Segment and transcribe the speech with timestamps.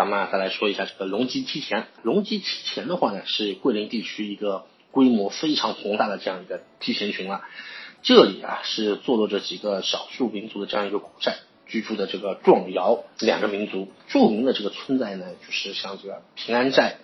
[0.00, 1.86] 咱们再来说一下这个龙脊梯田。
[2.02, 7.42] 龙脊梯田的话呢，是桂林地区一个规模非常宏大的这样一个梯田群了。
[8.00, 11.34] 这里啊是坐落着几个少数民族的这样一个古寨，
[11.66, 13.92] 居住的这个壮瑶两个民族。
[14.08, 16.96] 著名的这个村寨呢，就是像这个平安寨、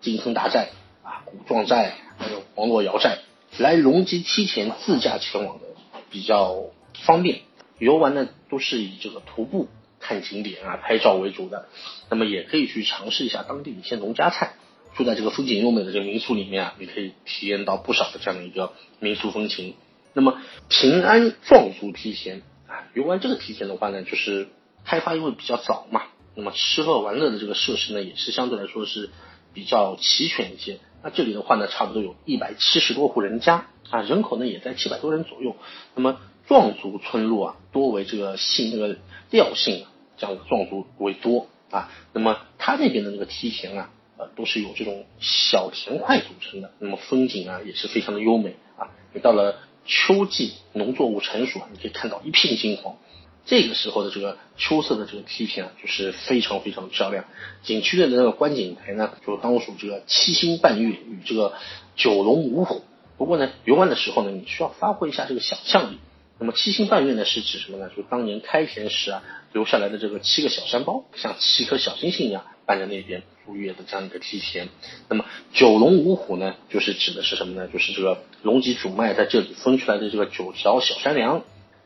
[0.00, 0.68] 金坑大寨
[1.02, 3.18] 啊、古壮寨，还有黄洛瑶寨。
[3.58, 5.64] 来龙脊梯田自驾前往的
[6.08, 6.66] 比较
[7.04, 7.40] 方便，
[7.80, 9.66] 游玩呢都是以这个徒步。
[10.06, 11.66] 看景点啊，拍照为主的，
[12.10, 14.54] 那么也可以去尝试一下当地的一些农家菜。
[14.94, 19.74] 住在这个风景优美的这个民宿里面啊，你可以体验到不少的这样的一个民俗风情。
[20.12, 24.46] 那么平安壮族梯田啊，游玩这个梯田的话呢，就是
[24.84, 26.02] 开发因为比较早嘛，
[26.36, 29.10] 那么吃喝玩乐的这个设施呢，也是相对来说是
[29.52, 30.78] 比较齐全一些。
[31.02, 35.56] 那这里的话呢，差不多有一百七十多户人家啊，人口呢也在七百多人左右。
[35.96, 38.96] 那么壮族村落啊，多为这个姓这个
[39.30, 39.90] 廖姓啊。
[40.24, 48.88] 这样的壮族为多啊，那么它那边的那个梯田啊，呃，都是由这种小田块组成的，那么风景啊也是非常的优美啊。
[49.12, 52.96] 你到了秋季，农作物成熟，你可以看到一片金黄，
[53.44, 57.24] 这个时候的这个秋色的这个梯田啊，就是非常非常的漂亮。
[57.62, 61.52] 景区的那个观景台呢，就当属这个七星半月与这个
[61.96, 62.82] 九龙五虎。
[63.18, 65.98] 不过呢，游玩的时候呢，你需要发挥一下这个想象力。
[66.38, 67.88] 那么七星半月呢，是指什么呢？
[67.90, 69.22] 就是当年开田时啊。
[69.54, 74.68] 留下来的这个七个小山包，像七颗小星星一样伴着那边入月的这样一个梯田。
[75.08, 77.68] 那么九龙五虎呢，就是指的是什么呢？
[77.68, 81.44] 就是这个龙脊主脉在这里分出来的这个九条小山梁。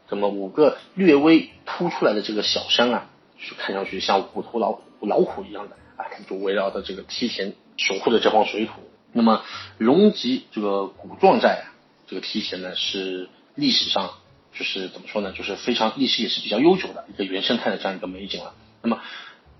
[0.09, 8.73] 那么五个略微凸出来的这个小山啊，就看上去像五头老虎、老虎一样的啊，就围绕着这个梯田守护着这方水土。
[9.13, 9.45] 那么
[9.77, 11.77] 龙脊这个古壮寨啊，
[12.07, 14.11] 这个梯田呢是历史上。
[14.53, 15.33] 就是怎么说呢？
[15.33, 18.55] 就是非常历史也是比较悠久的一个原生态的这样一个美景了。
[18.83, 19.01] 那么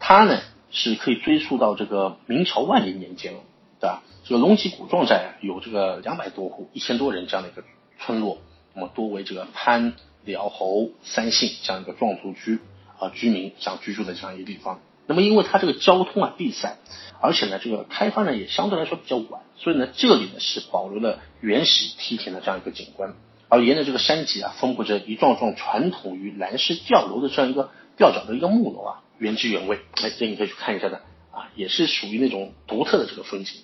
[0.01, 3.41] 它呢是可以追溯到这个明朝万历年间了，
[3.81, 4.03] 对吧？
[4.25, 7.63] 这个龙脊古壮寨有这个两百多户、一千多人这样的一个
[7.99, 8.39] 村落，
[8.75, 9.95] 那么多为这个潘、
[10.25, 12.59] 辽、侯三姓这样一个壮族居
[12.99, 14.81] 啊居民想居住的这样一个地方。
[15.07, 16.77] 那么因为它这个交通啊闭塞，
[17.23, 23.15] 而且呢这个开发呢也相对来说比较晚，所以呢这里呢是保留了原始梯田的这样一个景观。
[23.51, 29.79] 而沿着这个山脊啊，分布着一幢幢传统于兰氏吊楼的这样一个吊脚的一个木楼啊，原汁原味。
[30.03, 31.01] 哎，这你可以去看一下的
[31.33, 33.61] 啊，也是属于那种独特的这个风景。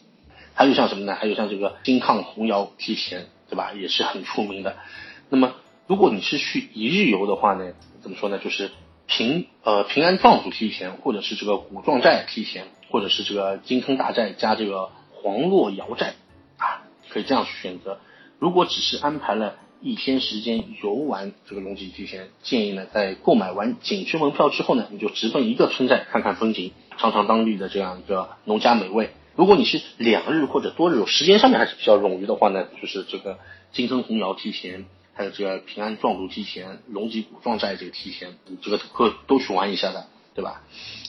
[0.54, 1.14] 还有像什么呢？
[1.14, 3.74] 还有像这个金抗红窑梯田，对吧？
[3.74, 4.76] 也是很出名的。
[5.28, 5.54] 那么，
[5.86, 8.38] 如果你是去一日游的话呢，怎么说呢？
[8.38, 8.70] 就是
[9.06, 16.14] 平呃平安壮族梯田，或者是这个古壮寨梯田，或者是这个金坑大寨加这个黄洛窑寨
[16.56, 17.98] 啊，可以这样去选择。
[18.38, 19.56] 如果只是安排了。
[19.84, 29.10] 一天时间游玩这个龙脊梯田，建议呢在购买完景区门票之后呢，你就直奔一个村寨看看风景，尝尝当地的这样一个农家美味。
[29.36, 33.38] 如果你是两日或者多日，时间上面还是比较冗余的话呢，就是这个
[33.72, 40.62] 金坑红窑梯田，还有这个平安壮族梯田、龙脊古壮寨这个梯田，这个可都去玩一下的，对吧？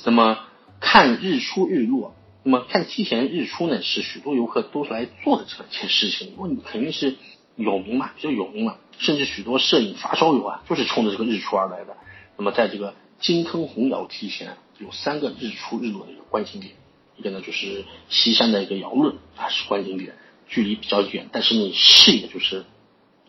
[0.03, 0.38] 那么
[0.81, 2.13] 看日出日落，
[2.44, 7.16] 那么看梯田日出呢，是许多游客都是来做的这件事情，因为你肯定是。
[7.56, 11.96] 有名嘛，比较有名嘛，甚至许多摄影发烧友啊，就是冲着这个日出而来的。
[12.38, 16.74] 那么，在这个金坑红窑梯前，有三个日出日落的一个观景点，
[17.16, 20.16] 一个呢就是西山的一个窑论啊是观景点，
[20.50, 22.66] 距离比较远，但是你视野就是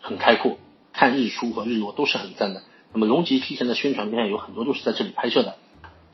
[0.01, 0.59] 很开阔，
[0.93, 2.65] 看日出和日落都是很赞的。
[2.93, 5.57] 那么龙脊梯前的宣传片有很多都是在这里拍摄的，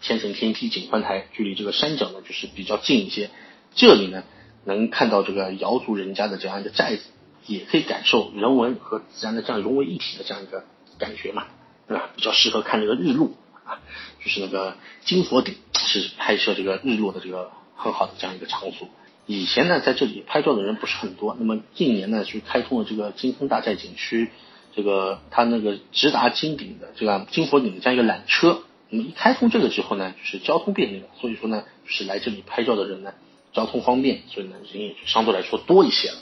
[0.02, 3.30] 千层天梯景观台距离这个山脚呢就是比较近一些，
[3.74, 4.22] 这里呢
[4.64, 7.04] 能看到这个瑶族人家的这样一个寨子。
[7.46, 10.64] 也可以感受人文和自然的这样融为一体的这样一个
[10.98, 11.46] 感觉嘛，
[11.88, 12.10] 对吧？
[12.16, 13.30] 比较适合看这个日落
[13.64, 13.80] 啊，
[14.22, 18.88] 就是那个金佛顶是拍摄这个日落的这个很好的这样一个场所。
[19.26, 24.30] 以前呢，在这里拍照的人不是很多，那么近年呢，是开通了这个金峰大寨景区，
[24.74, 33.14] 这个它那个直达金顶的这样金佛顶的这样一个缆车，那么一开通这个之后呢，就是交通便利了，所以说呢，就是来这里拍照的人呢，
[33.52, 36.16] 交通方便，所以呢，人也就相对来说多一些了。